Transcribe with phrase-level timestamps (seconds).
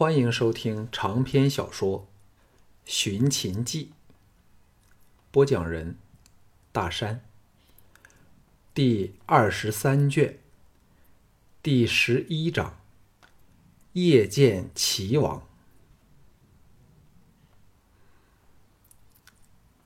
[0.00, 1.98] 欢迎收听长篇小说
[2.86, 3.92] 《寻秦记》，
[5.30, 5.98] 播讲人：
[6.72, 7.22] 大山。
[8.72, 10.38] 第二十三卷，
[11.62, 12.80] 第十一章：
[13.92, 15.46] 夜见齐王。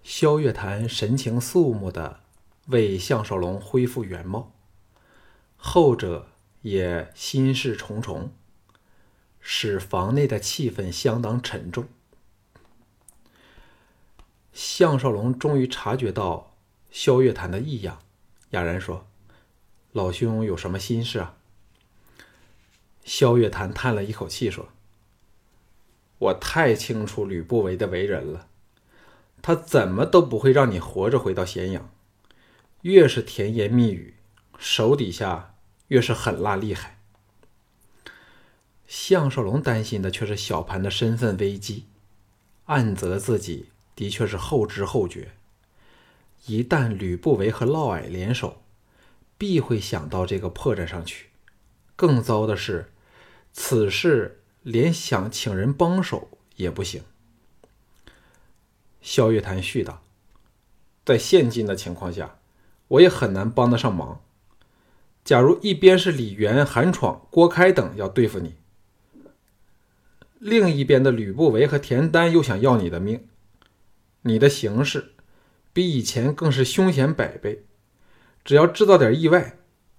[0.04, 2.20] 萧月潭神情肃穆的
[2.66, 4.52] 为项少龙恢复原貌，
[5.56, 6.28] 后者
[6.62, 8.32] 也心事重重。
[9.46, 11.86] 使房内的气氛相当沉重。
[14.54, 16.56] 项少龙终于察觉到
[16.90, 18.00] 萧月潭的异样，
[18.50, 19.06] 哑然说
[19.92, 21.36] ：“老兄有什么心事啊？”
[23.04, 24.70] 萧月潭叹了一口气说
[26.18, 28.48] ：“我太清楚吕不韦的为人了，
[29.42, 31.90] 他怎么都不会让你活着回到咸阳。
[32.80, 34.14] 越是甜言蜜语，
[34.56, 35.54] 手底下
[35.88, 37.00] 越是狠辣厉害。”
[38.86, 41.86] 项少龙担心的却是小盘的身份危机，
[42.66, 45.32] 暗责自己的确是后知后觉。
[46.46, 48.62] 一旦吕不韦和嫪毐联手，
[49.38, 51.28] 必会想到这个破绽上去。
[51.96, 52.92] 更糟的是，
[53.52, 57.02] 此事连想请人帮手也不行。
[59.00, 60.02] 萧月潭絮道
[61.04, 62.38] ：“在现今的情况下，
[62.88, 64.20] 我也很难帮得上忙。
[65.24, 68.56] 假如一边是李元、韩闯、郭开等要对付你。”
[70.44, 73.26] 另一边的吕不韦和田丹又想要你的命，
[74.20, 75.14] 你的形势
[75.72, 77.64] 比以前更是凶险百倍。
[78.44, 79.56] 只要制造点意外，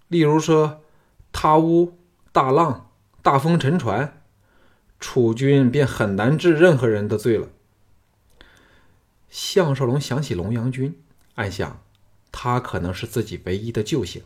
[0.08, 0.84] 例如说
[1.32, 1.98] 塌屋、
[2.32, 2.92] 大浪、
[3.23, 4.22] 大风沉船，
[5.00, 7.50] 楚军便很难治任何人的罪了。
[9.28, 11.02] 项少龙想起龙阳君，
[11.34, 11.82] 暗想
[12.32, 14.22] 他可能是自己唯一的救星，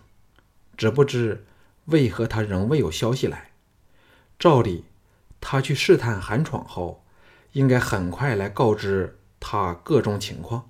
[0.75, 1.45] 只不知
[1.85, 3.51] 为何他仍未有消息来。
[4.37, 4.83] 照理。
[5.41, 7.05] 他去试探韩闯后，
[7.53, 10.69] 应该很快来告知他各种情况。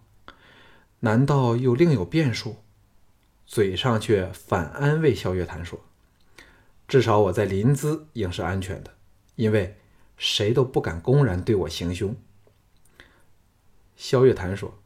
[1.01, 2.57] 难道又另有变数？
[3.45, 5.79] 嘴上却反安慰萧月潭说
[6.87, 8.93] ：“至少我在临淄应是安全的，
[9.35, 9.77] 因为
[10.17, 12.15] 谁都不敢公然对我行凶。”
[13.97, 14.79] 萧月潭说：“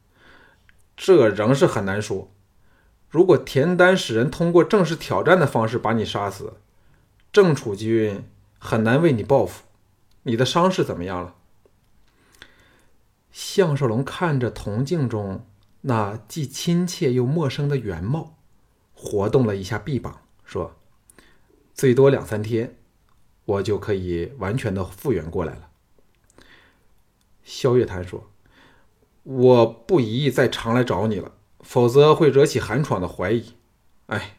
[0.96, 2.32] 这仍是很难说。
[3.10, 6.54] 如果田丹使人通过正式挑战的方式把你杀死，
[7.30, 8.24] 郑楚军
[8.58, 9.64] 很难为你报复。”
[10.24, 11.34] 你的伤势怎么样了？
[13.30, 15.44] 项少龙看着铜镜中
[15.82, 18.36] 那既亲切又陌生的原貌，
[18.94, 20.76] 活动了一下臂膀，说
[21.74, 22.76] ：“最多两三天，
[23.44, 25.68] 我就可以完全的复原过来了。”
[27.44, 28.30] 萧月潭说
[29.24, 33.54] ：“我不宜再常来找你了，否则会惹起韩闯的怀疑。
[34.06, 34.38] 哎，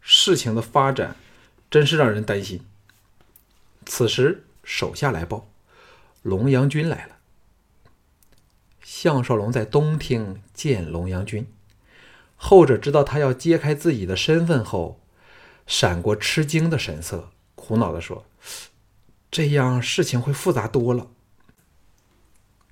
[0.00, 1.16] 事情的发展
[1.68, 2.64] 真是让人担心。”
[3.84, 4.44] 此时。
[4.68, 5.48] 手下来报，
[6.20, 7.16] 龙阳君来了。
[8.82, 11.46] 项少龙在东厅见龙阳君，
[12.36, 15.00] 后者知道他要揭开自己的身份后，
[15.66, 18.26] 闪过吃惊的神色，苦恼的说
[19.32, 21.08] ：“这样事情会复杂多了。”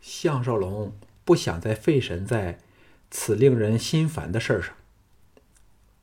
[0.03, 2.61] 项少龙不想再费神在
[3.11, 4.75] 此令人心烦的事上，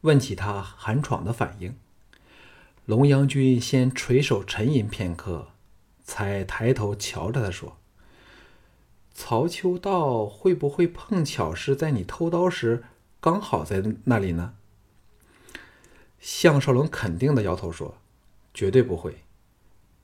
[0.02, 1.78] 问起他韩闯的反应。
[2.88, 5.53] 龙阳君先垂首沉吟片刻。
[6.04, 7.78] 才抬头瞧着他说
[9.14, 12.84] ：“曹秋道会不会碰巧是在你偷刀时
[13.20, 14.56] 刚好在那里呢？”
[16.20, 17.98] 项少龙肯定的摇头说
[18.54, 19.24] ：“绝对不会。”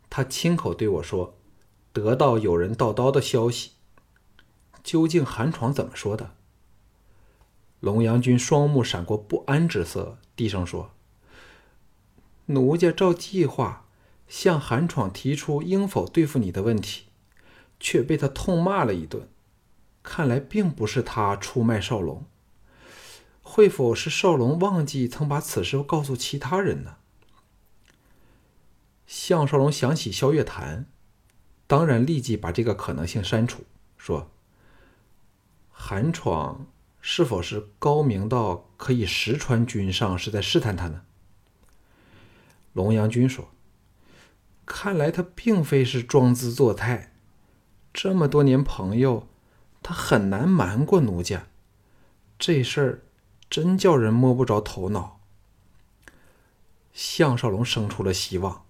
[0.09, 1.35] 他亲口对我说
[1.93, 3.71] ：“得到有人盗刀的消息。”
[4.83, 6.35] 究竟韩闯怎么说的？
[7.81, 10.91] 龙阳君双目闪过不安之色，低声说
[12.47, 13.85] ：“奴家照计划。”
[14.29, 17.07] 向韩闯提出应否对付你的问题，
[17.79, 19.27] 却被他痛骂了一顿。
[20.03, 22.23] 看来并不是他出卖少龙，
[23.41, 26.97] 会否是少龙忘记曾把此事告诉其他人呢？
[29.05, 30.85] 项少龙想起萧月潭，
[31.67, 33.63] 当然立即把这个可能性删除，
[33.97, 34.29] 说
[35.71, 36.67] ：“韩闯
[37.01, 41.01] 是否是高明到可以实传君上，是在试探他呢？”
[42.73, 43.49] 龙阳君说。
[44.71, 47.11] 看来他并非是装姿作态，
[47.91, 49.27] 这么多年朋友，
[49.81, 51.47] 他很难瞒过奴家。
[52.37, 53.01] 这事儿
[53.49, 55.19] 真叫人摸不着头脑。
[56.93, 58.63] 项少龙生出了希望，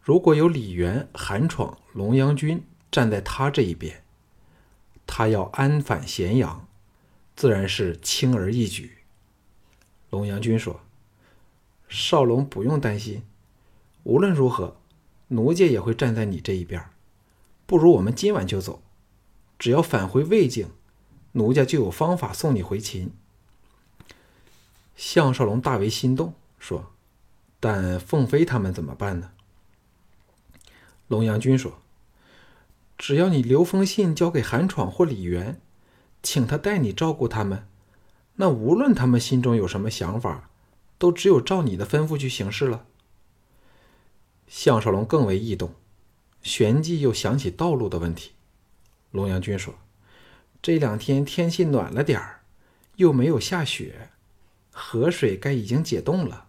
[0.00, 4.04] 如果有李元、韩闯、龙阳君站在他这一边，
[5.06, 6.68] 他要安返咸阳，
[7.34, 8.98] 自然是轻而易举。
[10.10, 10.80] 龙阳君说
[11.88, 13.24] ：“少龙不用担心，
[14.04, 14.76] 无论如何。”
[15.34, 16.82] 奴家也会站在你这一边。
[17.66, 18.82] 不如我们今晚就走，
[19.58, 20.68] 只要返回魏境，
[21.32, 23.10] 奴家就有方法送你回秦。
[24.94, 26.92] 项少龙大为心动，说
[27.58, 29.32] ：“但凤飞他们怎么办呢？”
[31.08, 31.78] 龙阳君说
[32.96, 35.60] ：“只要你留封信交给韩闯或李元，
[36.22, 37.66] 请他代你照顾他们，
[38.36, 40.48] 那无论他们心中有什么想法，
[40.96, 42.86] 都只有照你的吩咐去行事了。”
[44.46, 45.74] 项少龙更为异动，
[46.42, 48.32] 旋即又想起道路的问题。
[49.10, 49.74] 龙阳君说
[50.60, 52.42] ：“这两天天气暖了点儿，
[52.96, 54.10] 又没有下雪。”
[54.76, 56.48] 河水该已经解冻了，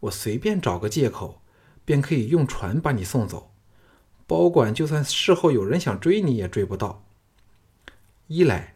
[0.00, 1.40] 我随便找个借口，
[1.84, 3.52] 便可以用船把你送走。
[4.26, 7.04] 保管就算事后有人想追你，也追不到。
[8.26, 8.74] 一来，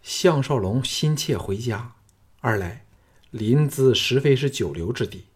[0.00, 1.92] 项少龙心切回家；
[2.40, 2.86] 二来，
[3.30, 5.26] 临淄实非是久留之地。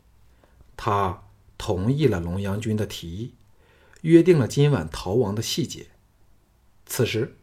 [0.75, 1.25] 他
[1.61, 3.35] 同意了龙阳君的提议，
[4.01, 5.89] 约定了今晚逃亡的细节。
[6.87, 7.37] 此时，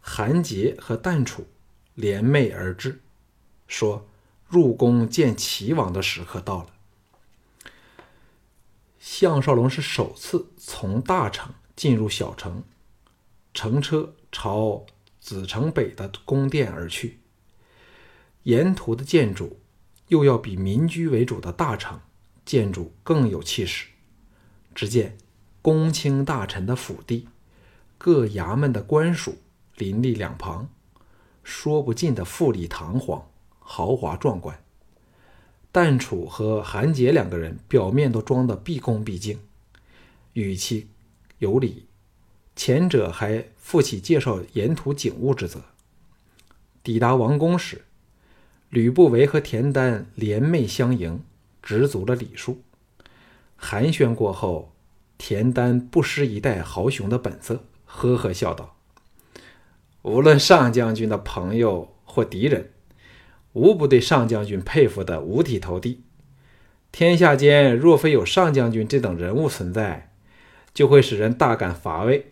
[0.00, 1.46] 韩杰和淡楚
[1.94, 3.00] 联袂而至，
[3.68, 4.08] 说。
[4.48, 6.70] 入宫见齐王的时刻到了。
[8.98, 12.64] 项少龙是首次从大城进入小城，
[13.54, 14.84] 乘车朝
[15.20, 17.20] 子城北的宫殿而去。
[18.42, 19.60] 沿途的建筑
[20.08, 22.00] 又要比民居为主的大城
[22.50, 23.86] 建筑更有气势。
[24.74, 25.16] 只见
[25.62, 27.28] 公卿大臣的府邸，
[27.96, 29.36] 各衙门的官署
[29.76, 30.68] 林立两旁，
[31.44, 33.24] 说不尽的富丽堂皇。
[33.60, 34.60] 豪华壮观。
[35.70, 39.38] 淡楚和韩杰两个人表面都装得毕恭毕敬，
[40.32, 40.88] 语气
[41.38, 41.86] 有礼。
[42.56, 45.62] 前者还负起介绍沿途景物之责。
[46.82, 47.84] 抵达王宫时，
[48.70, 51.22] 吕不韦和田丹联袂相迎，
[51.62, 52.62] 执足了礼数。
[53.56, 54.72] 寒暄过后，
[55.18, 58.76] 田丹不失一代豪雄的本色，呵呵笑道
[60.02, 62.70] ：“无论上将军的朋友或敌人。”
[63.52, 66.04] 无不对上将军佩服的五体投地。
[66.92, 70.12] 天下间若非有上将军这等人物存在，
[70.72, 72.30] 就会使人大感乏味。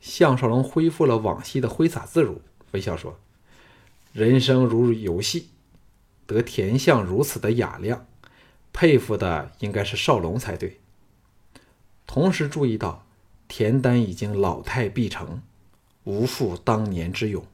[0.00, 3.18] 项少龙恢复了往昔的挥洒自如，微笑说
[4.14, 5.48] ：“人生如游戏，
[6.26, 8.06] 得田相如此的雅量，
[8.72, 10.80] 佩服的应该是少龙才对。”
[12.06, 13.04] 同时注意到
[13.48, 15.42] 田丹已经老态毕成，
[16.04, 17.44] 无复当年之勇。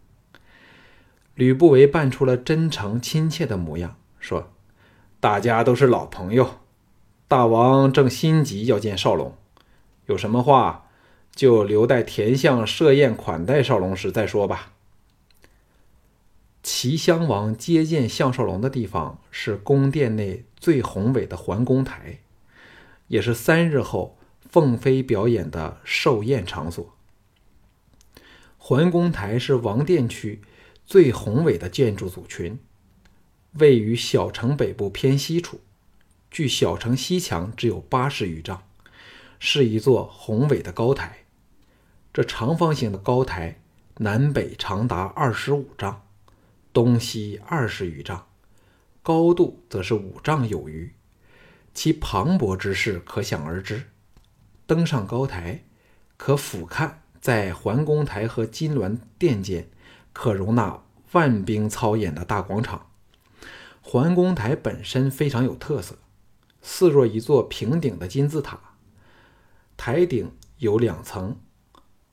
[1.34, 4.52] 吕不韦扮出了真诚亲切的模样，说
[5.18, 6.60] ：“大家都是老朋友，
[7.26, 9.34] 大王正心急要见少龙，
[10.06, 10.90] 有什么话
[11.34, 14.71] 就留待田相设宴款待少龙时再说吧。”
[16.62, 22.20] 齐襄王接见项少龙的地方是宫殿内最宏伟的桓公台，
[23.08, 24.18] 也是三日后
[24.48, 26.94] 凤飞表演的寿宴场所。
[28.56, 30.40] 桓公台是王殿区。
[30.84, 32.58] 最宏伟的建筑组群，
[33.52, 35.60] 位于小城北部偏西处，
[36.30, 38.64] 距小城西墙只有八十余丈，
[39.38, 41.18] 是一座宏伟的高台。
[42.12, 43.60] 这长方形的高台
[43.98, 46.02] 南北长达二十五丈，
[46.72, 48.26] 东西二十余丈，
[49.02, 50.94] 高度则是五丈有余，
[51.74, 53.90] 其磅礴之势可想而知。
[54.66, 55.64] 登上高台，
[56.16, 59.68] 可俯瞰在桓公台和金銮殿间。
[60.14, 60.82] 可容纳
[61.12, 62.90] 万兵操演的大广场，
[63.80, 65.96] 桓公台本身非常有特色，
[66.60, 68.60] 似若一座平顶的金字塔。
[69.78, 71.40] 台顶有两层，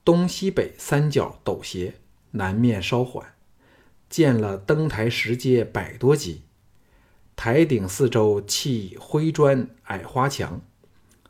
[0.05, 1.95] 东西北三角陡斜，
[2.31, 3.35] 南面稍缓，
[4.09, 6.41] 建了登台石阶百多级。
[7.35, 10.59] 台顶四周砌灰砖矮花墙，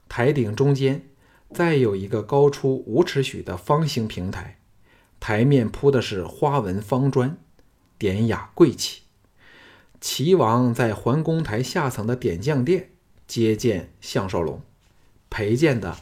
[0.07, 1.07] 台顶中间
[1.53, 4.57] 再有一个高出五尺许的方形平台。
[5.19, 7.37] 台面铺的是花纹方砖，
[7.97, 9.03] 典雅贵气。
[10.01, 12.91] 齐王在桓公台下层的点将殿
[13.27, 14.61] 接见项少龙，
[15.29, 15.97] 陪见的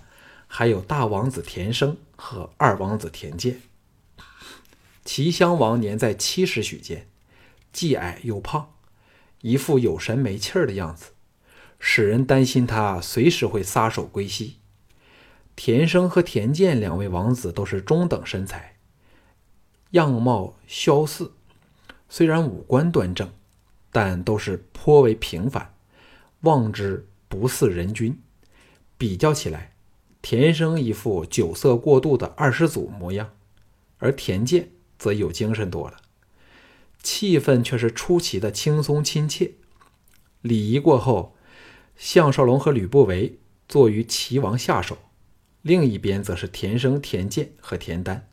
[0.46, 3.60] 还有大王子田生和二王子田健。
[5.08, 7.08] 齐襄王年在七十许间，
[7.72, 8.74] 既矮又胖，
[9.40, 11.12] 一副有神没气儿的样子，
[11.80, 14.58] 使人担心他随时会撒手归西。
[15.56, 18.76] 田生和田健两位王子都是中等身材。
[19.92, 21.32] 样貌萧飒，
[22.10, 23.32] 虽然五官端正，
[23.94, 25.74] 但都是颇为平凡，
[26.42, 28.22] 望之不似人君。
[28.98, 29.72] 比较起来，
[30.22, 33.30] 田生一副酒色过度的二世祖模样，
[34.00, 35.98] 而田健则有精神多了，
[37.02, 39.54] 气氛却是出奇的轻松亲切。
[40.42, 41.36] 礼仪过后，
[41.96, 44.98] 项少龙和吕不韦坐于齐王下手，
[45.62, 48.28] 另一边则是田生、田健和田丹。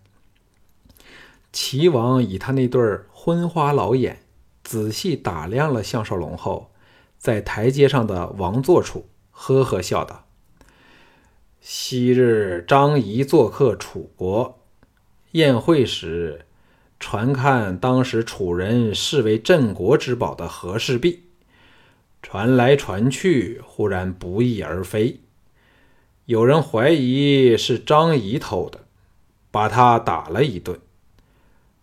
[1.52, 2.80] 齐王以他那对
[3.12, 4.22] 昏花老眼
[4.62, 6.72] 仔细打量了项少龙后，
[7.16, 10.26] 在台阶上的王座处呵呵笑道
[11.60, 14.58] ：“昔日张仪做客楚国，
[15.32, 16.46] 宴会时
[17.06, 21.24] 传看当时楚人视为镇国之宝的和氏璧，
[22.22, 25.20] 传来传去，忽然不翼而飞。
[26.24, 28.86] 有人怀疑是张仪偷的，
[29.50, 30.80] 把他打了一顿。”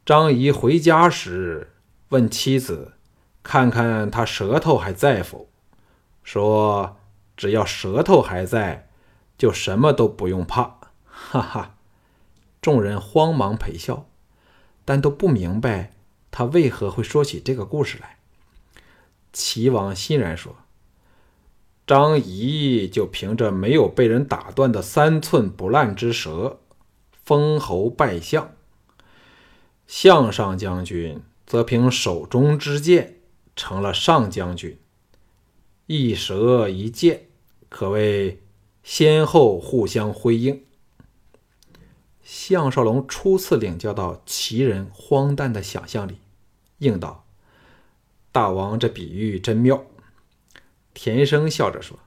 [0.04, 1.72] 张仪回家时
[2.10, 2.94] 问妻子
[3.44, 5.50] ：“看看他舌头还在否？”
[6.26, 6.98] 说
[7.38, 8.90] ：“只要舌头还在，
[9.38, 11.76] 就什么都不用怕。”哈哈！
[12.60, 14.08] 众人慌忙陪笑，
[14.92, 15.94] 但都不明白
[16.32, 18.18] 他为何会说起这个故事来。
[19.32, 20.54] 齐王欣然说
[21.88, 26.60] ：“张仪就凭着没有被人打断的三寸不烂之舌，
[27.24, 28.52] 封侯拜相。”
[29.88, 33.16] 项上将军则凭手中之剑
[33.56, 34.78] 成了上将军，
[35.86, 37.28] 一舌一剑，
[37.70, 38.42] 可谓
[38.84, 40.66] 先后互相辉映。
[42.24, 46.20] 项少龙初次领教到齐人荒诞的想象力，
[46.78, 47.26] 应道
[48.32, 49.84] ：“大王这比喻真妙。”
[50.94, 51.98] 田生笑着说：“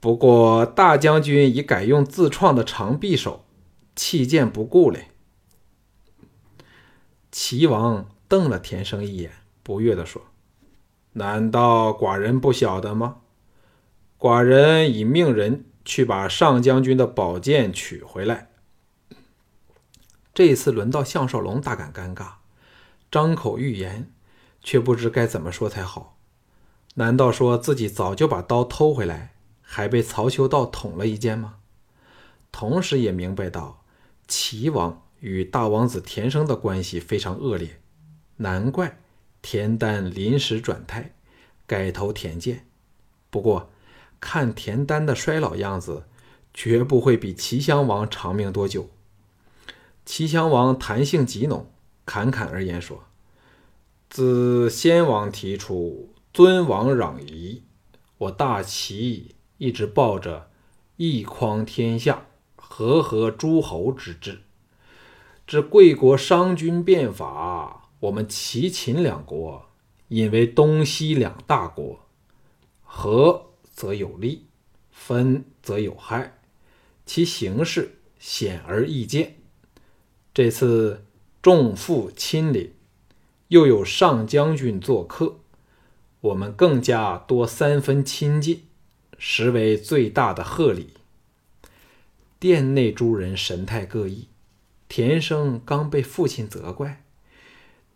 [0.00, 3.44] 不过大将军已改用自创的长匕首，
[3.94, 5.08] 弃剑不顾嘞。”
[7.30, 10.22] 齐王瞪了田生一眼，不悦地说
[11.14, 13.18] ：“难道寡人不晓得吗？
[14.18, 18.50] 寡人已命人去把上将军的宝剑取回来。”
[20.34, 22.34] 这一次轮到项少龙大感尴尬，
[23.10, 24.10] 张口欲言，
[24.62, 26.18] 却不知该怎么说才好。
[26.94, 31.56] 难道说自己早就把刀偷回来，还被曹秋道捅了一剑吗？
[32.50, 33.84] 同时也明白到
[34.26, 35.00] 齐王。
[35.20, 37.80] 与大王子田生的关系非常恶劣，
[38.36, 38.98] 难怪
[39.40, 41.14] 田丹临时转态，
[41.66, 42.66] 改投田健。
[43.30, 43.70] 不过，
[44.24, 46.04] 看田丹的衰老样子，
[46.54, 48.88] 绝不会比齐襄王长命多久。
[50.06, 51.70] 齐襄王谈性极浓，
[52.06, 53.04] 侃侃而言说
[54.08, 57.64] ：“自先王提出尊王攘夷，
[58.16, 60.48] 我大齐一直抱着
[60.96, 62.24] 一匡天下、
[62.56, 64.40] 和合诸侯之志。”
[65.46, 69.66] 至贵国商君变法，我们齐秦两国
[70.08, 72.00] 引为东西两大国，
[72.82, 74.46] 和则有利，
[74.90, 76.38] 分则有害，
[77.04, 79.36] 其形势显而易见。
[80.32, 81.04] 这次
[81.42, 82.72] 众父亲临，
[83.48, 85.40] 又有上将军做客，
[86.20, 88.62] 我们更加多三分亲近，
[89.18, 90.94] 实为最大的贺礼。
[92.38, 94.28] 殿内诸人神态各异。
[94.86, 97.04] 田生刚被父亲责怪，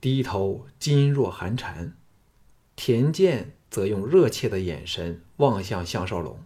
[0.00, 1.92] 低头噤若寒蝉；
[2.74, 6.38] 田健则用热切的眼神望向项少龙。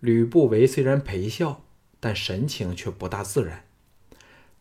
[0.00, 1.62] 吕不韦虽然陪笑，
[2.00, 3.64] 但神情却不大自然。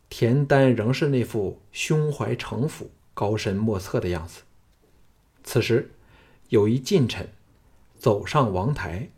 [0.09, 4.43] 田丹仍是那副胸怀城府、高深莫测的样子。
[5.43, 5.91] 此时，
[6.49, 7.29] 有一近臣
[7.97, 9.09] 走上王台，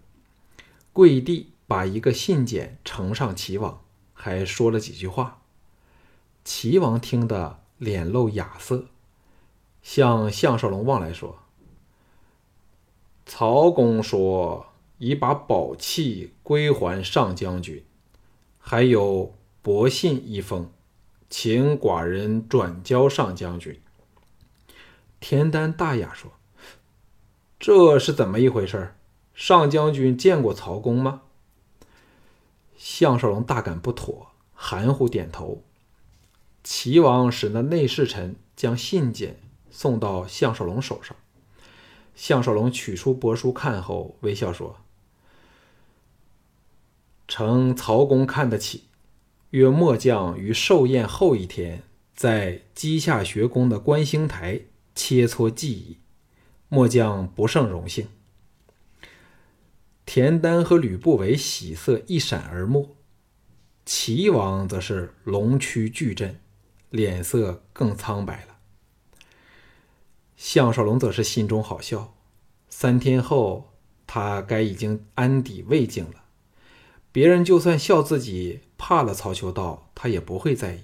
[0.93, 3.81] 跪地把一个信笺呈上齐王，
[4.13, 5.41] 还说了几句话。
[6.43, 8.85] 齐王听得脸露雅色，
[9.83, 11.39] 向项少龙望来说
[13.25, 14.67] ：“曹公说
[14.99, 17.83] 已把宝器归还上将军，
[18.59, 20.69] 还有薄信一封，
[21.29, 23.79] 请寡人转交上将军。”
[25.19, 26.31] 田丹大雅说
[27.59, 28.93] ：“这是怎么一回事？
[29.33, 31.23] 上将军见过曹公吗？”
[32.77, 35.63] 项少龙大感不妥，含糊点头。
[36.63, 39.39] 齐王使那内侍臣将信件
[39.71, 41.15] 送到项少龙手上。
[42.15, 44.77] 项少龙取出帛书看后，微笑说
[47.27, 48.85] ：“承曹公看得起，
[49.51, 51.83] 约末将于寿宴后一天，
[52.15, 54.61] 在稷下学宫的观星台
[54.95, 55.97] 切磋技艺。
[56.69, 58.07] 末将不胜荣幸。”
[60.05, 62.95] 田丹和吕不韦喜色一闪而没，
[63.85, 66.39] 齐王则是龙躯巨震。
[66.91, 68.54] 脸色更苍白了。
[70.35, 72.13] 项少龙则是心中好笑。
[72.69, 73.71] 三天后，
[74.05, 76.25] 他该已经安抵魏境了。
[77.11, 80.81] 别人就算笑自己怕了曹秋道，他也不会在意。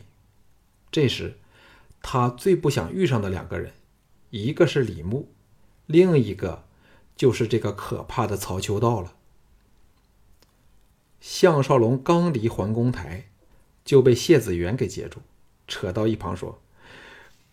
[0.89, 1.37] 这时，
[2.01, 3.73] 他最不想遇上的两个人，
[4.29, 5.29] 一个是李牧，
[5.85, 6.63] 另一个
[7.17, 9.15] 就是这个可怕的曹秋道了。
[11.19, 13.29] 项少龙刚离桓公台，
[13.83, 15.19] 就被谢子元给截住，
[15.67, 16.61] 扯到一旁说：“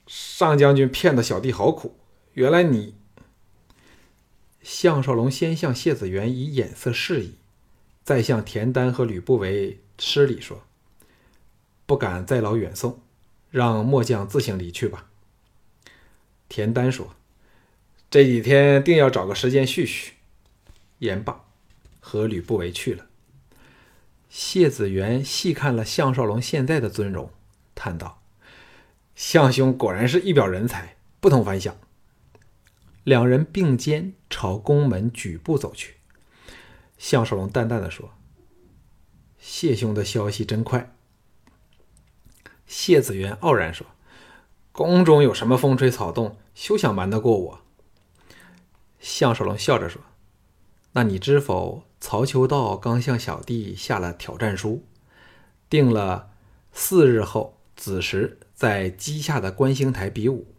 [0.09, 1.97] 上将军骗得小弟好苦，
[2.33, 2.97] 原来你……”
[4.61, 7.37] 项少龙先向谢子元以眼色示意，
[8.03, 10.65] 再向田丹和吕不韦施礼说
[11.87, 13.01] ：“不敢再劳远送，
[13.51, 15.09] 让末将自行离去吧。”
[16.49, 17.15] 田丹说
[18.11, 20.15] ：“这几天定要找个时间叙叙。”
[21.01, 21.45] 言罢，
[22.01, 23.07] 和吕不韦去了。
[24.29, 27.31] 谢子元细看了项少龙现在的尊容，
[27.75, 28.21] 叹道
[29.19, 31.77] ：“项兄果然是一表人才，不同凡响。”
[33.03, 35.97] 两人并肩朝宫门举步走去。
[36.99, 38.13] 项少龙淡淡的说
[39.37, 40.95] ：“谢兄的消息真快。”
[42.65, 43.89] 谢子元傲然说
[44.71, 47.61] ：“宫中有什么风吹草动，休想瞒得过我。”
[49.01, 50.01] 项少龙笑着说
[50.93, 54.85] ：“那你知否？”曹秋道刚向小弟下了挑战书，
[55.69, 56.31] 定了
[56.71, 57.58] 四日后
[57.89, 60.55] 子时在鸡下的观星台比武，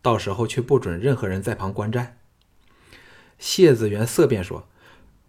[0.00, 2.18] 到时候却不准任何人在旁观战。
[3.38, 4.68] 谢子元色变说：“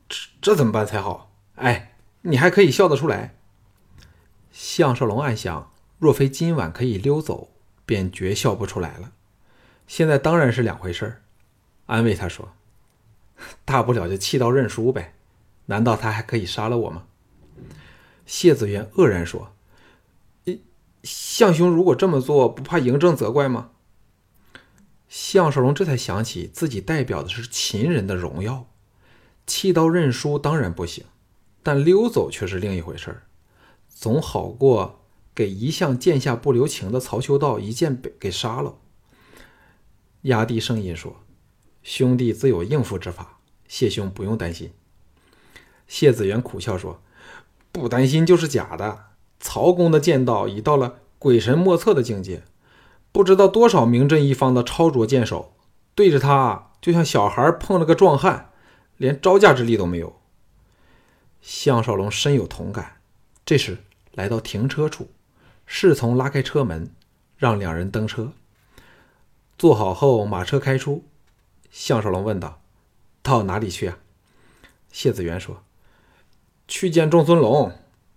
[0.08, 3.36] 这这怎么办才好？”哎，你还可以笑得出来。
[4.52, 7.50] 项少龙暗想：若非今晚可以溜走，
[7.86, 9.12] 便绝笑不出来了。
[9.88, 11.22] 现在当然是两回事儿，
[11.88, 12.54] 安慰他说
[13.66, 15.16] ：“大不了就弃刀认输呗。”
[15.68, 17.06] 难道他还可以杀了我吗？
[18.26, 19.54] 谢子元愕然说
[21.04, 23.72] ：“项兄如果这么做，不怕嬴政责怪吗？”
[25.08, 28.68] 项少龙这才想起自己代表的是秦人的荣耀，
[29.48, 31.04] 弃刀认输当然不行，
[31.64, 33.24] 但溜走却是另一回事儿，
[33.88, 35.04] 总好过
[35.34, 38.76] 给一向剑下不留情的曹秋道一剑被给杀了。
[40.24, 41.24] 压低声音说
[41.82, 44.72] ：“兄弟自有应付之法，谢兄不用担心。”
[45.88, 47.02] 谢子元苦笑说
[47.72, 49.06] ：“不担心就是假的。
[49.40, 52.44] 曹公的剑道已到了鬼神莫测的境界，
[53.12, 55.54] 不知道多少名震一方的超卓剑手
[55.96, 58.52] 对着他，就像小孩碰了个壮汉，
[58.98, 60.20] 连招架之力都没有。”
[61.42, 62.98] 项少龙深有同感。
[63.46, 63.80] 这时
[64.14, 65.10] 来到停车处，
[65.66, 66.92] 侍从拉开车门，
[67.38, 68.34] 让两人登车。
[69.58, 71.04] 坐好后，马车开出。
[71.72, 72.62] 项少龙问道
[73.24, 74.00] ：“到哪里去啊？”
[74.92, 75.64] 谢子元说。
[76.68, 77.72] 去见仲孙龙，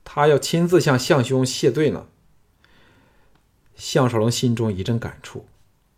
[0.05, 2.07] 他要亲自向项兄谢罪呢。
[3.75, 5.47] 项少龙心中一阵感触，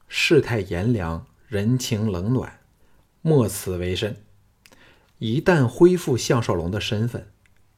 [0.08, 2.60] 世态炎凉，人情冷暖，
[3.20, 4.16] 莫此为甚。
[5.18, 7.30] 一旦恢复项少龙的身份，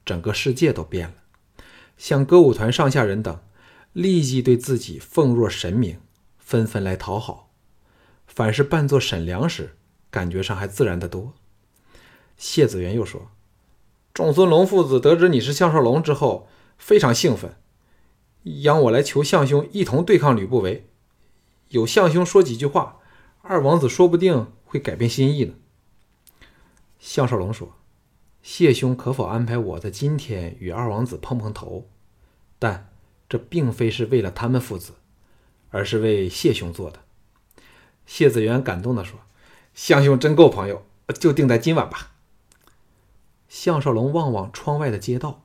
[0.04, 1.14] 整个世界都变了。
[1.96, 3.40] 像歌舞团上下人等，
[3.92, 6.00] 立即对自己奉若神明，
[6.38, 7.52] 纷纷来讨好。
[8.26, 9.76] 反是扮作沈良时，
[10.10, 11.34] 感觉上还自然得多。
[12.36, 13.30] 谢子元又说。
[14.16, 16.48] 仲孙龙父子得知你是项少龙之后，
[16.78, 17.54] 非常兴奋，
[18.62, 20.88] 央我来求项兄一同对抗吕不韦。
[21.68, 22.96] 有项兄说几句话，
[23.42, 25.52] 二王子说不定会改变心意呢。
[26.98, 27.74] 项少龙说
[28.42, 31.86] ：“谢兄可否安排我在今天与二王子碰碰头？
[32.58, 32.88] 但
[33.28, 34.94] 这并非是为了他们父子，
[35.68, 37.00] 而是为谢兄做的。”
[38.06, 39.18] 谢子元感动地说
[39.74, 40.86] ：“项兄真够朋友，
[41.20, 42.12] 就定在今晚吧。”
[43.58, 45.42] 项少龙望望窗外的街道，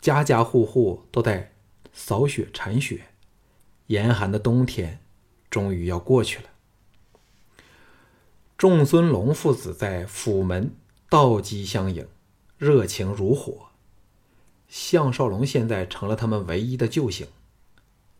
[0.00, 1.52] 家家户户都在
[1.92, 3.06] 扫雪铲雪，
[3.86, 4.98] 严寒的冬天
[5.48, 6.48] 终于要过去了。
[8.58, 10.74] 仲孙龙父子在府门
[11.08, 12.08] 倒机相迎，
[12.58, 13.68] 热情如火。
[14.66, 17.28] 项少龙现在成了他们唯一的救星。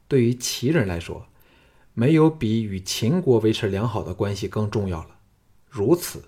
[0.07, 1.27] 对于齐人来说，
[1.95, 5.17] 没有比与秦国维持良好的关系更重要了。
[5.69, 6.23] 如此。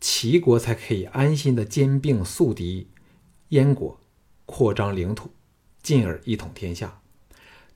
[0.00, 2.88] 齐国才可以安心的兼并宿敌
[3.48, 3.98] 燕国，
[4.44, 5.30] 扩张领土，
[5.82, 7.00] 进而一统天下。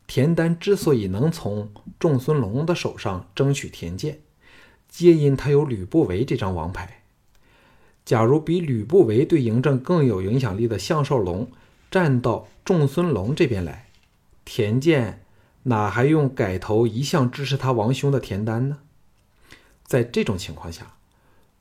[0.07, 4.21] 田丹之所以能从仲孙龙的手上争取田建，
[4.89, 7.05] 皆因他有吕不韦这张王牌。
[8.05, 11.51] 假如比吕不韦对嬴政更有影响力的项少龙
[11.91, 13.89] 站到仲孙龙这边来，
[14.45, 15.25] 田建
[15.63, 18.79] 哪还用改投一向支持他王兄的田丹呢？
[19.85, 20.97] 在这种情况下。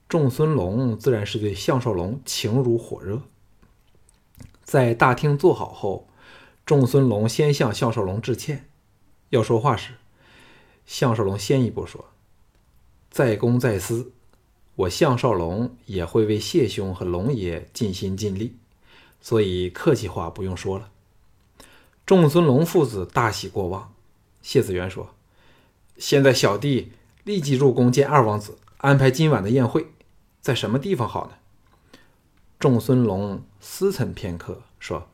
[0.10, 3.22] 仲孙龙自然是对项少龙情如火热。
[4.64, 6.08] 在大厅坐好后，
[6.66, 8.68] 仲孙龙先向项少龙致歉。
[9.30, 9.94] 要说话时，
[10.88, 12.06] 项少龙先一步说
[13.12, 14.12] ：“在公在私，
[14.76, 18.56] 我项少龙也会为谢兄和龙爷尽心尽力，
[19.22, 20.90] 所以客气话不用说了。”
[22.08, 23.94] 仲孙龙父子大喜过望。
[24.42, 25.14] 谢子元说
[26.00, 26.94] ：“现在小弟
[27.24, 29.86] 立即入宫见二王子，安排今晚的宴会。”
[30.50, 31.34] 在什么地方好呢？
[32.58, 35.08] 仲孙龙思忖片刻，说：“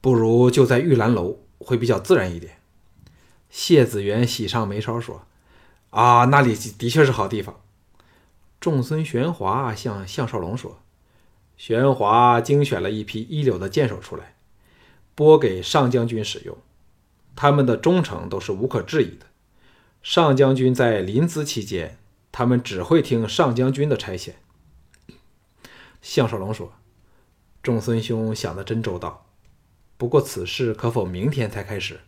[0.00, 2.56] 不如就在玉兰楼，会比较自然一点。”
[3.50, 5.26] 谢子元喜上眉梢说
[5.90, 7.60] ：“啊，那里的确是好地方。”
[8.58, 10.80] 众孙玄华向项少龙说
[11.58, 14.36] ：“玄华精选了一批一流的剑手出来，
[15.14, 16.56] 拨给上将军使用。
[17.36, 19.26] 他们的忠诚都是无可置疑的。
[20.02, 21.98] 上将军在临淄期间，
[22.32, 24.32] 他们只会听上将军的差遣。”
[26.02, 26.72] 项少龙说
[27.62, 29.26] ：“仲孙兄想的真周到，
[29.96, 32.00] 不过此事可否明天才开始？”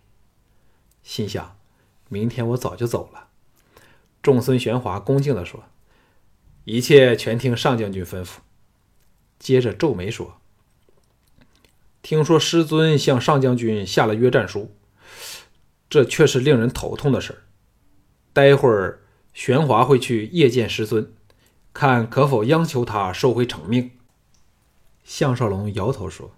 [1.05, 1.57] 心想
[2.09, 3.29] ：“明天我早就走了。”
[4.21, 5.65] 仲孙玄华恭敬地说
[6.65, 8.39] ：“一切全听上将军吩咐。”
[9.39, 10.41] 接着皱眉说
[12.01, 14.75] ：“听说师尊向上将军下了约战书，
[15.91, 17.45] 这却是令人头痛的事儿。
[18.33, 19.04] 待会儿
[19.35, 21.13] 玄华会去夜见师尊。”
[21.75, 23.91] 看可否央求他收回成命。
[25.03, 26.31] 项少龙摇头说：“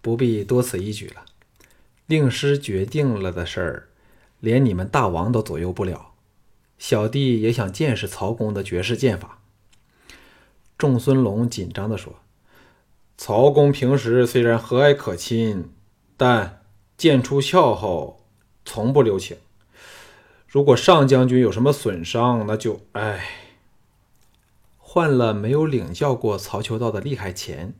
[0.00, 1.24] 不必多此一举了。
[2.06, 3.88] 令师决定了的事儿，
[4.38, 6.12] 连你们大王都左右不了。
[6.78, 9.40] 小弟也想见识曹公的绝世剑法。”
[10.78, 12.20] 仲孙龙紧张地说
[13.18, 15.72] ：“曹公平时虽然和蔼可亲，
[16.16, 16.62] 但
[16.96, 18.24] 剑出鞘后
[18.64, 19.36] 从不留情。
[20.46, 23.42] 如果上将军有什么损伤，那就唉。”
[24.78, 27.74] 换了没有领教过曹秋道的厉害前，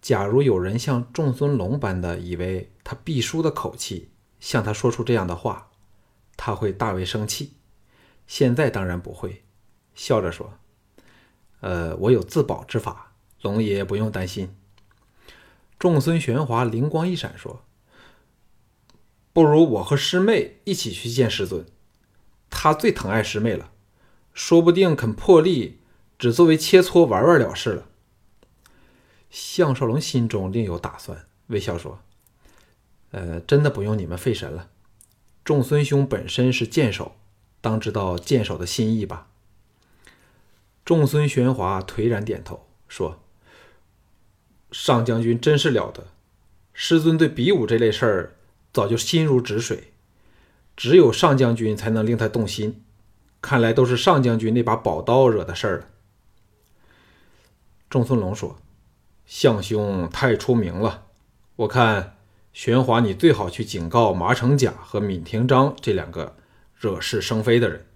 [0.00, 5.70] 假如有人像仲孙龙般的以为他必输的口气，向他说出这样的话，
[6.36, 7.54] 他会大为生气。
[8.28, 9.42] 现在当然不会，
[9.94, 10.52] 笑着说
[11.60, 14.54] ：“呃，我有自保之法，龙爷不用担心。”
[15.76, 17.64] 仲孙玄华灵光一闪，说
[19.32, 21.66] ：“不如我和师妹一起去见师尊，
[22.50, 23.70] 他最疼爱师妹了，
[24.32, 25.78] 说不定肯破例。”
[26.18, 27.86] 只作为切磋玩玩了事了。
[29.30, 32.00] 项少龙心中另有打算，微笑说
[33.12, 34.68] ：“呃，真的不用你们费神了。
[35.44, 37.14] 众孙兄本身是剑手，
[37.60, 39.28] 当知道剑手的心意吧？”
[40.84, 43.20] 众孙玄华颓然点头说
[44.72, 46.08] ：“上将军真是了得，
[46.72, 48.36] 师尊对比武这类事儿
[48.72, 49.92] 早就心如止水，
[50.78, 52.84] 只有上将军才能令他动心。
[53.42, 55.86] 看来都是上将军那把宝刀惹的事儿了。”
[57.90, 58.56] 仲孙龙说
[59.26, 61.06] ：“项兄太出名了，
[61.56, 62.16] 我看
[62.52, 66.36] 玄华你最好去警告麻成甲和闵廷章这两个
[66.76, 67.86] 惹是生非的人。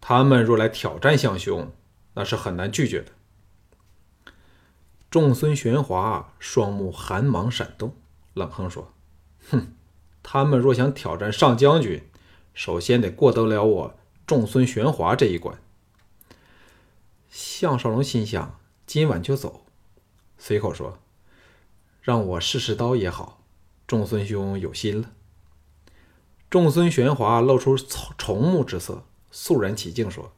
[0.00, 1.72] 他们若来挑战项兄，
[2.14, 3.12] 那是很难拒绝的。”
[5.10, 7.94] 仲孙玄华双目寒芒闪动，
[8.34, 8.92] 冷哼说
[9.50, 9.68] ：“哼，
[10.28, 12.02] 他们若想挑战上将军，
[12.52, 13.94] 首先得过得了我
[14.26, 15.56] 仲孙玄华这一关。”
[17.30, 18.58] 项少龙心想。
[18.86, 19.64] 今晚就走，
[20.36, 20.98] 随口说
[22.02, 23.42] ：“让我试试刀也好。”
[23.86, 25.10] 仲孙兄有心了。
[26.48, 30.32] 仲孙玄华露出崇慕之色，肃然起敬说：“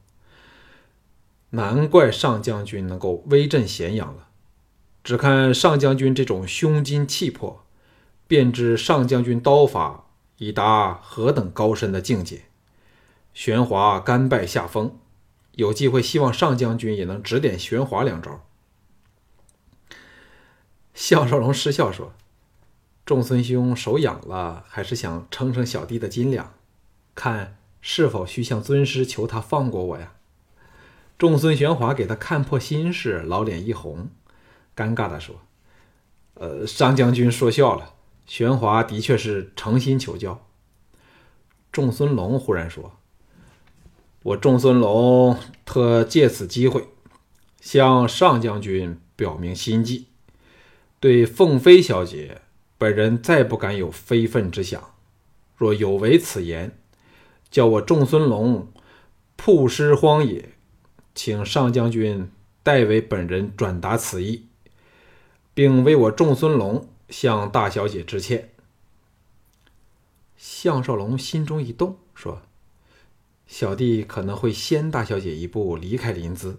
[1.51, 4.29] 难怪上将军能够威震咸阳了。
[5.03, 7.63] 只看上将军这种胸襟气魄，
[8.29, 10.05] 便知上将军刀法
[10.37, 12.43] 已达何等高深的境界。
[13.33, 14.97] 玄华甘拜下风。”
[15.59, 18.45] 有机会，希望上将军也能指点玄华两招。
[20.93, 22.13] 项少龙失笑说
[23.05, 26.53] ：“众孙兄手痒了，还是想称称小弟的斤两，
[27.13, 30.13] 看是否需向尊师求他放过我呀？”
[31.17, 34.09] 众孙玄华给他看破心事，老脸一红，
[34.73, 35.41] 尴尬的说
[36.35, 37.95] ：“呃，上将军说笑了，
[38.29, 40.45] 玄华的确是诚心求教。”
[41.73, 42.93] 仲孙龙忽然说。
[44.21, 46.89] 我仲孙龙特借此机会
[47.61, 50.07] 向上将军表明心迹，
[50.99, 52.41] 对凤飞小姐，
[52.77, 54.91] 本人再不敢有非分之想。
[55.55, 56.77] 若有违此言，
[57.49, 58.67] 叫我仲孙龙
[59.37, 60.49] 曝尸荒野，
[61.15, 62.29] 请上将军
[62.61, 64.47] 代为本人转达此意，
[65.53, 68.51] 并为我仲孙龙向大小姐致歉。
[70.37, 72.41] 项少龙心中一动，说。
[73.47, 76.57] 小弟可能会先大小姐一步离开临淄，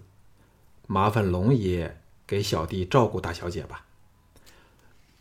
[0.87, 3.85] 麻烦龙爷给小弟照顾大小姐吧。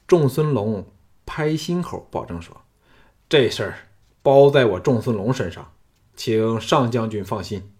[0.09, 0.90] 仲孙龙
[1.25, 2.62] 拍心口保证说
[3.31, 3.88] ：“这事儿
[4.21, 5.73] 包在我仲孙龙身上，
[6.16, 7.73] 请上将军放心。”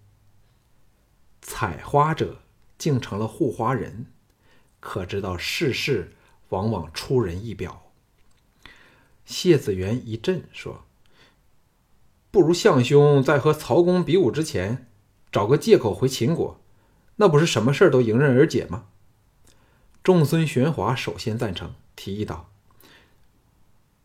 [1.43, 2.39] 采花者
[2.77, 4.05] 竟成了护花人，
[4.79, 6.13] 可知道世事
[6.51, 7.91] 往往出人意表。
[9.25, 10.85] 谢子元一震说。
[12.29, 14.87] 不如项兄在和曹公比武之前，
[15.33, 16.61] 找个借口回秦国，
[17.17, 18.85] 那不是什么事儿都迎刃而解吗？
[20.01, 22.49] 众孙玄华首先赞成，提议道：“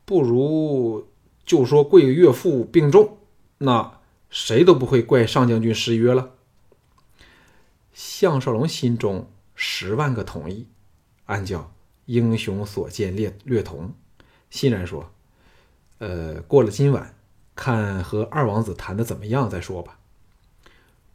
[0.04, 1.06] 不如
[1.44, 3.18] 就说贵岳父病重，
[3.58, 6.34] 那谁都不会怪上将军失约了。”
[7.94, 10.66] 项少龙心中十万个同意，
[11.26, 11.72] 暗叫
[12.06, 13.92] 英雄所见略略同，
[14.48, 15.12] 欣然说
[15.98, 17.14] ：“呃，过了今晚，
[17.54, 19.98] 看和二王子谈的怎么样再说吧。”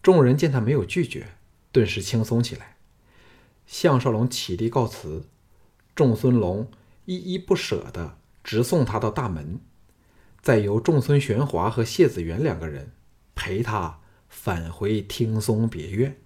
[0.04, 1.27] 众人见他没有拒绝，
[1.71, 2.75] 顿时轻松起来。
[3.65, 5.25] 项少龙起立告辞，
[5.95, 6.69] 仲孙龙
[7.06, 9.60] 依依不舍地直送他到大门，
[10.41, 12.91] 再由仲孙玄华和谢子元两个人
[13.36, 16.17] 陪他返回听松别院。